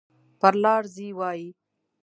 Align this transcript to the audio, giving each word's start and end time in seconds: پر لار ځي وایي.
پر 0.39 0.53
لار 0.63 0.83
ځي 0.95 1.07
وایي. 1.19 1.49